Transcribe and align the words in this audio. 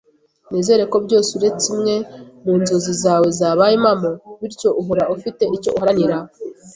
Nizere 0.51 0.83
ko 0.91 0.97
byose 1.05 1.29
uretse 1.39 1.65
imwe 1.73 1.95
mu 2.43 2.53
nzozi 2.61 2.91
zawe 3.03 3.27
zabaye 3.39 3.73
impamo, 3.79 4.11
bityo 4.39 4.69
uhora 4.81 5.03
ufite 5.15 5.43
icyo 5.55 5.69
uharanira. 5.77 6.17